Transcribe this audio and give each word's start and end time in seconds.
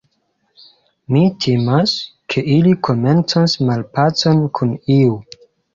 Mi 1.15 1.21
timas, 1.45 1.93
ke 2.35 2.45
ili 2.57 2.75
komencos 2.89 3.59
malpacon 3.71 4.45
kun 4.61 4.79
iu. 5.01 5.19